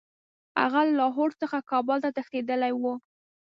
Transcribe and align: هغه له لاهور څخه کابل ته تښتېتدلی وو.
هغه 0.61 0.79
له 0.87 0.93
لاهور 0.99 1.29
څخه 1.41 1.57
کابل 1.71 1.97
ته 2.03 2.09
تښتېتدلی 2.15 2.71
وو. 2.75 2.93